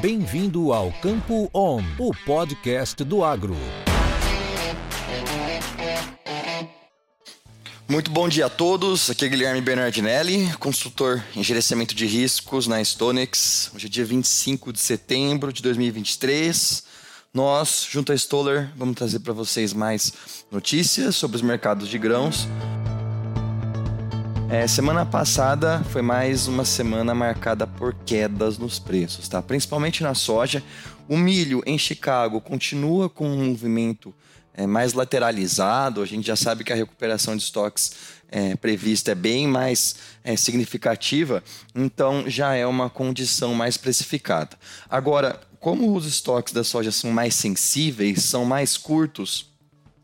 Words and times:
Bem-vindo 0.00 0.72
ao 0.72 0.90
Campo 0.92 1.50
On, 1.52 1.82
o 1.98 2.10
podcast 2.24 3.04
do 3.04 3.22
agro. 3.22 3.54
Muito 7.86 8.10
bom 8.10 8.26
dia 8.26 8.46
a 8.46 8.48
todos. 8.48 9.10
Aqui 9.10 9.26
é 9.26 9.28
Guilherme 9.28 9.60
Bernardinelli, 9.60 10.50
consultor 10.58 11.22
em 11.36 11.42
gerenciamento 11.42 11.94
de 11.94 12.06
riscos 12.06 12.66
na 12.66 12.82
Stonex. 12.82 13.70
Hoje 13.74 13.88
é 13.88 13.90
dia 13.90 14.04
25 14.06 14.72
de 14.72 14.80
setembro 14.80 15.52
de 15.52 15.60
2023. 15.60 16.82
Nós, 17.34 17.86
junto 17.90 18.10
à 18.10 18.14
Stoller, 18.14 18.70
vamos 18.74 18.96
trazer 18.96 19.18
para 19.18 19.34
vocês 19.34 19.74
mais 19.74 20.14
notícias 20.50 21.14
sobre 21.14 21.36
os 21.36 21.42
mercados 21.42 21.86
de 21.90 21.98
grãos 21.98 22.48
é, 24.50 24.66
semana 24.66 25.06
passada 25.06 25.80
foi 25.90 26.02
mais 26.02 26.48
uma 26.48 26.64
semana 26.64 27.14
marcada 27.14 27.68
por 27.68 27.94
quedas 27.94 28.58
nos 28.58 28.80
preços, 28.80 29.28
tá? 29.28 29.40
Principalmente 29.40 30.02
na 30.02 30.12
soja. 30.12 30.60
O 31.08 31.16
milho 31.16 31.62
em 31.64 31.78
Chicago 31.78 32.40
continua 32.40 33.08
com 33.08 33.28
um 33.28 33.46
movimento 33.46 34.12
é, 34.52 34.66
mais 34.66 34.92
lateralizado. 34.92 36.02
A 36.02 36.06
gente 36.06 36.26
já 36.26 36.34
sabe 36.34 36.64
que 36.64 36.72
a 36.72 36.76
recuperação 36.76 37.36
de 37.36 37.44
estoques 37.44 37.92
é, 38.28 38.56
prevista 38.56 39.12
é 39.12 39.14
bem 39.14 39.46
mais 39.46 39.94
é, 40.24 40.36
significativa, 40.36 41.44
então 41.72 42.28
já 42.28 42.54
é 42.54 42.66
uma 42.66 42.90
condição 42.90 43.54
mais 43.54 43.76
precificada. 43.76 44.56
Agora, 44.88 45.40
como 45.60 45.96
os 45.96 46.06
estoques 46.06 46.52
da 46.52 46.64
soja 46.64 46.90
são 46.90 47.12
mais 47.12 47.36
sensíveis, 47.36 48.24
são 48.24 48.44
mais 48.44 48.76
curtos, 48.76 49.48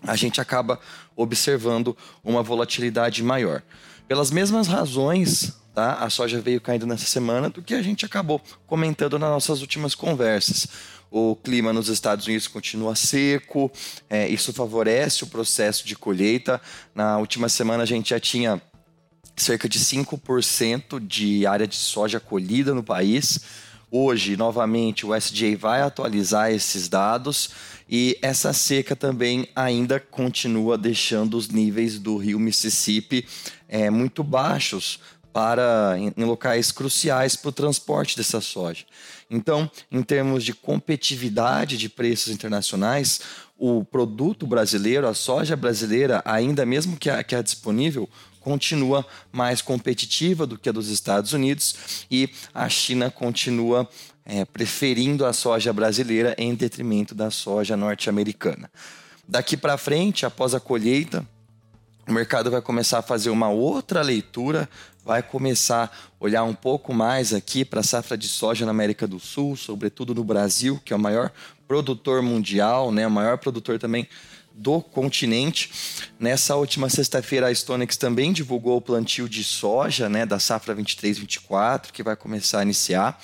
a 0.00 0.14
gente 0.14 0.40
acaba 0.40 0.78
observando 1.16 1.96
uma 2.22 2.40
volatilidade 2.40 3.20
maior. 3.20 3.64
Pelas 4.08 4.30
mesmas 4.30 4.66
razões, 4.66 5.52
tá? 5.74 5.96
A 5.96 6.08
soja 6.08 6.40
veio 6.40 6.62
caindo 6.62 6.86
nessa 6.86 7.04
semana 7.04 7.50
do 7.50 7.60
que 7.60 7.74
a 7.74 7.82
gente 7.82 8.06
acabou 8.06 8.40
comentando 8.66 9.18
nas 9.18 9.28
nossas 9.28 9.60
últimas 9.60 9.94
conversas. 9.94 10.66
O 11.10 11.36
clima 11.36 11.74
nos 11.74 11.88
Estados 11.88 12.26
Unidos 12.26 12.48
continua 12.48 12.96
seco, 12.96 13.70
é, 14.08 14.26
isso 14.26 14.50
favorece 14.50 15.24
o 15.24 15.26
processo 15.26 15.86
de 15.86 15.94
colheita. 15.94 16.58
Na 16.94 17.18
última 17.18 17.50
semana 17.50 17.82
a 17.82 17.86
gente 17.86 18.10
já 18.10 18.18
tinha 18.18 18.62
cerca 19.36 19.68
de 19.68 19.78
5% 19.78 21.06
de 21.06 21.46
área 21.46 21.66
de 21.66 21.76
soja 21.76 22.18
colhida 22.18 22.72
no 22.72 22.82
país. 22.82 23.40
Hoje, 23.90 24.36
novamente, 24.36 25.06
o 25.06 25.14
SDA 25.14 25.56
vai 25.58 25.80
atualizar 25.80 26.50
esses 26.50 26.88
dados 26.88 27.50
e 27.88 28.18
essa 28.20 28.52
seca 28.52 28.94
também 28.94 29.48
ainda 29.56 29.98
continua 29.98 30.76
deixando 30.76 31.38
os 31.38 31.48
níveis 31.48 31.98
do 31.98 32.18
rio 32.18 32.38
Mississippi 32.38 33.26
é, 33.66 33.88
muito 33.88 34.22
baixos 34.22 35.00
para 35.32 35.94
em, 35.98 36.12
em 36.16 36.24
locais 36.24 36.70
cruciais 36.70 37.34
para 37.34 37.48
o 37.48 37.52
transporte 37.52 38.16
dessa 38.16 38.42
soja. 38.42 38.84
Então, 39.30 39.70
em 39.90 40.02
termos 40.02 40.44
de 40.44 40.52
competitividade 40.52 41.78
de 41.78 41.88
preços 41.88 42.32
internacionais, 42.32 43.20
o 43.56 43.84
produto 43.84 44.46
brasileiro, 44.46 45.06
a 45.06 45.14
soja 45.14 45.56
brasileira, 45.56 46.22
ainda 46.24 46.66
mesmo 46.66 46.96
que 46.96 47.08
a, 47.08 47.22
que 47.24 47.34
a 47.34 47.42
disponível, 47.42 48.08
continua 48.48 49.04
mais 49.30 49.60
competitiva 49.60 50.46
do 50.46 50.56
que 50.56 50.70
a 50.70 50.72
dos 50.72 50.88
Estados 50.88 51.34
Unidos 51.34 52.06
e 52.10 52.30
a 52.54 52.66
China 52.66 53.10
continua 53.10 53.86
é, 54.24 54.42
preferindo 54.46 55.26
a 55.26 55.34
soja 55.34 55.70
brasileira 55.70 56.34
em 56.38 56.54
detrimento 56.54 57.14
da 57.14 57.30
soja 57.30 57.76
norte-americana. 57.76 58.70
Daqui 59.28 59.54
para 59.54 59.76
frente, 59.76 60.24
após 60.24 60.54
a 60.54 60.60
colheita, 60.60 61.28
o 62.08 62.12
mercado 62.12 62.50
vai 62.50 62.62
começar 62.62 63.00
a 63.00 63.02
fazer 63.02 63.28
uma 63.28 63.50
outra 63.50 64.00
leitura, 64.00 64.66
vai 65.04 65.22
começar 65.22 65.84
a 65.84 66.24
olhar 66.24 66.44
um 66.44 66.54
pouco 66.54 66.94
mais 66.94 67.34
aqui 67.34 67.66
para 67.66 67.80
a 67.80 67.84
safra 67.84 68.16
de 68.16 68.28
soja 68.28 68.64
na 68.64 68.70
América 68.70 69.06
do 69.06 69.20
Sul, 69.20 69.56
sobretudo 69.56 70.14
no 70.14 70.24
Brasil, 70.24 70.80
que 70.82 70.94
é 70.94 70.96
o 70.96 70.98
maior 70.98 71.30
produtor 71.66 72.22
mundial, 72.22 72.90
né, 72.90 73.06
o 73.06 73.10
maior 73.10 73.36
produtor 73.36 73.78
também 73.78 74.08
do 74.58 74.82
continente. 74.82 75.70
Nessa 76.18 76.56
última 76.56 76.90
sexta-feira, 76.90 77.46
a 77.46 77.54
Stonex 77.54 77.96
também 77.96 78.32
divulgou 78.32 78.76
o 78.76 78.82
plantio 78.82 79.28
de 79.28 79.44
soja 79.44 80.08
né, 80.08 80.26
da 80.26 80.40
safra 80.40 80.74
23-24, 80.74 81.92
que 81.92 82.02
vai 82.02 82.16
começar 82.16 82.60
a 82.60 82.62
iniciar. 82.62 83.20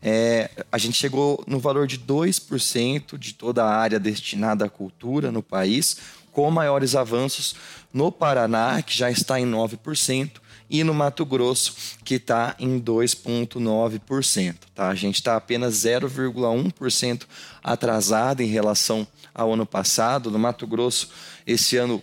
É, 0.00 0.50
a 0.70 0.78
gente 0.78 0.96
chegou 0.96 1.42
no 1.46 1.58
valor 1.58 1.86
de 1.86 1.98
2% 1.98 3.18
de 3.18 3.34
toda 3.34 3.64
a 3.64 3.76
área 3.76 3.98
destinada 3.98 4.66
à 4.66 4.70
cultura 4.70 5.32
no 5.32 5.42
país, 5.42 5.96
com 6.30 6.48
maiores 6.50 6.94
avanços 6.94 7.56
no 7.92 8.12
Paraná, 8.12 8.80
que 8.82 8.96
já 8.96 9.10
está 9.10 9.40
em 9.40 9.50
9%, 9.50 10.30
e 10.68 10.82
no 10.82 10.92
Mato 10.92 11.24
Grosso, 11.24 11.74
que 12.04 12.14
está 12.14 12.54
em 12.58 12.80
2,9%. 12.80 14.56
Tá? 14.74 14.88
A 14.88 14.94
gente 14.94 15.16
está 15.16 15.36
apenas 15.36 15.74
0,1% 15.74 17.22
atrasado 17.62 18.42
em 18.42 18.46
relação 18.46 19.06
ao 19.34 19.52
ano 19.52 19.66
passado. 19.66 20.30
No 20.30 20.38
Mato 20.38 20.66
Grosso, 20.66 21.10
esse 21.46 21.76
ano 21.76 22.02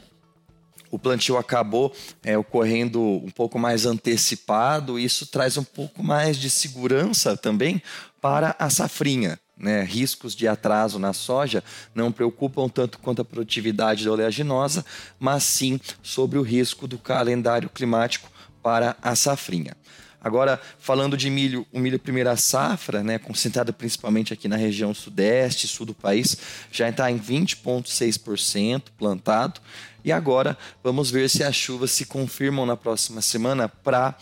o 0.94 1.00
plantio 1.00 1.38
acabou 1.38 1.91
é, 2.22 2.38
ocorrendo 2.38 3.02
um 3.02 3.31
pouco 3.31 3.57
mais 3.57 3.88
antecipado, 3.88 5.00
isso 5.00 5.25
traz 5.25 5.57
um 5.57 5.63
pouco 5.63 6.03
mais 6.03 6.38
de 6.38 6.52
segurança 6.52 7.35
também 7.35 7.81
para 8.22 8.56
a 8.59 8.69
safrinha. 8.69 9.40
Né? 9.57 9.81
Riscos 9.84 10.35
de 10.35 10.47
atraso 10.47 11.00
na 11.00 11.12
soja 11.12 11.63
não 11.96 12.12
preocupam 12.12 12.69
tanto 12.69 13.00
quanto 13.00 13.22
a 13.22 13.25
produtividade 13.25 14.06
da 14.06 14.12
oleaginosa, 14.12 14.85
mas 15.19 15.44
sim 15.44 15.79
sobre 16.03 16.38
o 16.38 16.44
risco 16.44 16.88
do 16.88 17.00
calendário 17.00 17.69
climático 17.69 18.29
para 18.63 18.96
a 19.01 19.16
safrinha. 19.16 19.75
Agora, 20.24 20.59
falando 20.79 21.18
de 21.18 21.29
milho, 21.29 21.68
o 21.72 21.78
milho 21.78 22.00
primeira 22.00 22.38
safra, 22.38 23.03
né, 23.03 23.19
concentrado 23.19 23.74
principalmente 23.74 24.31
aqui 24.31 24.47
na 24.47 24.56
região 24.56 24.94
sudeste, 24.94 25.68
sul 25.68 25.85
do 25.85 25.94
país, 25.94 26.38
já 26.72 26.88
está 26.88 27.12
em 27.12 27.19
20,6% 27.19 28.84
plantado. 28.97 29.59
E 30.02 30.13
agora 30.13 30.57
vamos 30.81 31.12
ver 31.12 31.29
se 31.29 31.44
as 31.44 31.56
chuvas 31.56 31.91
se 31.91 32.06
confirmam 32.06 32.66
na 32.66 32.78
próxima 32.78 33.22
semana 33.22 33.68
para 33.68 34.16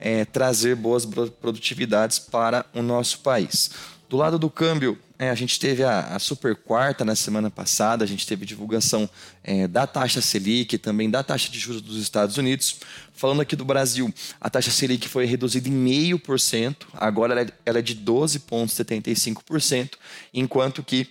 é, 0.00 0.24
trazer 0.24 0.74
boas 0.74 1.06
produtividades 1.40 2.18
para 2.18 2.64
o 2.74 2.80
nosso 2.80 3.18
país. 3.20 3.70
Do 4.12 4.18
lado 4.18 4.38
do 4.38 4.50
câmbio, 4.50 4.98
é, 5.18 5.30
a 5.30 5.34
gente 5.34 5.58
teve 5.58 5.82
a, 5.82 6.00
a, 6.00 6.18
super 6.18 6.54
quarta 6.54 7.02
na 7.02 7.16
semana 7.16 7.50
passada, 7.50 8.04
a 8.04 8.06
gente 8.06 8.26
teve 8.26 8.44
divulgação 8.44 9.08
é, 9.42 9.66
da 9.66 9.86
taxa 9.86 10.20
Selic, 10.20 10.76
também 10.76 11.08
da 11.08 11.22
taxa 11.22 11.50
de 11.50 11.58
juros 11.58 11.80
dos 11.80 11.96
Estados 11.96 12.36
Unidos. 12.36 12.76
Falando 13.14 13.40
aqui 13.40 13.56
do 13.56 13.64
Brasil, 13.64 14.12
a 14.38 14.50
taxa 14.50 14.70
Selic 14.70 15.08
foi 15.08 15.24
reduzida 15.24 15.66
em 15.66 15.84
0,5%, 15.86 16.88
agora 16.92 17.32
ela 17.32 17.40
é, 17.40 17.46
ela 17.64 17.78
é 17.78 17.82
de 17.82 17.96
12,75%, 17.96 19.92
enquanto 20.34 20.82
que 20.82 21.08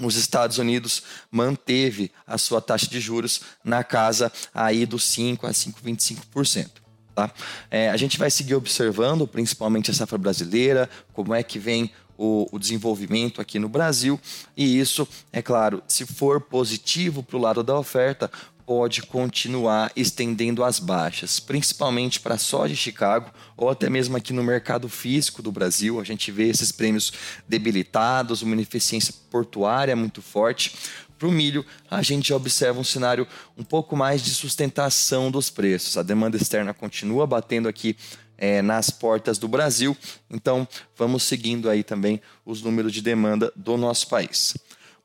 os 0.00 0.16
Estados 0.16 0.56
Unidos 0.56 1.02
manteve 1.30 2.10
a 2.26 2.38
sua 2.38 2.62
taxa 2.62 2.86
de 2.86 3.00
juros 3.00 3.42
na 3.62 3.84
casa 3.84 4.32
aí 4.54 4.86
dos 4.86 5.04
5 5.04 5.46
a 5.46 5.50
5,25%. 5.50 6.84
Tá? 7.14 7.30
É, 7.70 7.90
a 7.90 7.96
gente 7.96 8.18
vai 8.18 8.28
seguir 8.28 8.56
observando, 8.56 9.26
principalmente 9.26 9.90
a 9.90 9.94
safra 9.94 10.18
brasileira, 10.18 10.90
como 11.12 11.32
é 11.32 11.44
que 11.44 11.60
vem 11.60 11.92
o, 12.16 12.48
o 12.52 12.58
desenvolvimento 12.58 13.40
aqui 13.40 13.58
no 13.58 13.68
Brasil. 13.68 14.20
E 14.56 14.78
isso, 14.78 15.06
é 15.32 15.42
claro, 15.42 15.82
se 15.88 16.06
for 16.06 16.40
positivo 16.40 17.22
para 17.22 17.36
o 17.36 17.40
lado 17.40 17.62
da 17.62 17.78
oferta, 17.78 18.30
pode 18.66 19.02
continuar 19.02 19.92
estendendo 19.94 20.64
as 20.64 20.78
baixas, 20.78 21.38
principalmente 21.38 22.20
para 22.20 22.38
soja 22.38 22.72
de 22.72 22.80
Chicago 22.80 23.30
ou 23.56 23.68
até 23.68 23.90
mesmo 23.90 24.16
aqui 24.16 24.32
no 24.32 24.42
mercado 24.42 24.88
físico 24.88 25.42
do 25.42 25.52
Brasil. 25.52 26.00
A 26.00 26.04
gente 26.04 26.32
vê 26.32 26.48
esses 26.48 26.72
prêmios 26.72 27.12
debilitados, 27.46 28.42
uma 28.42 28.54
ineficiência 28.54 29.12
portuária 29.30 29.94
muito 29.94 30.22
forte. 30.22 30.74
Para 31.18 31.28
o 31.28 31.32
milho, 31.32 31.64
a 31.90 32.02
gente 32.02 32.32
observa 32.32 32.80
um 32.80 32.84
cenário 32.84 33.26
um 33.56 33.62
pouco 33.62 33.96
mais 33.96 34.22
de 34.22 34.30
sustentação 34.30 35.30
dos 35.30 35.50
preços. 35.50 35.96
A 35.96 36.02
demanda 36.02 36.36
externa 36.36 36.74
continua 36.74 37.26
batendo 37.26 37.68
aqui 37.68 37.96
é, 38.38 38.62
nas 38.62 38.90
portas 38.90 39.38
do 39.38 39.48
Brasil. 39.48 39.96
Então, 40.30 40.66
vamos 40.96 41.22
seguindo 41.22 41.68
aí 41.68 41.82
também 41.82 42.20
os 42.44 42.62
números 42.62 42.92
de 42.92 43.02
demanda 43.02 43.52
do 43.54 43.76
nosso 43.76 44.08
país. 44.08 44.54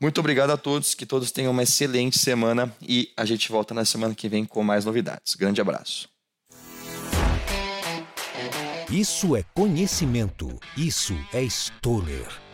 Muito 0.01 0.19
obrigado 0.19 0.51
a 0.51 0.57
todos, 0.57 0.93
que 0.93 1.05
todos 1.05 1.29
tenham 1.29 1.51
uma 1.51 1.63
excelente 1.63 2.17
semana 2.17 2.73
e 2.81 3.11
a 3.17 3.25
gente 3.25 3.49
volta 3.51 3.73
na 3.73 3.83
semana 3.83 4.15
que 4.15 4.29
vem 4.29 4.45
com 4.45 4.63
mais 4.63 4.85
novidades. 4.85 5.35
Grande 5.35 5.59
abraço. 5.59 6.07
Isso 8.89 9.35
é 9.35 9.43
conhecimento. 9.53 10.59
Isso 10.75 11.13
é 11.31 11.43
Stoller. 11.43 12.48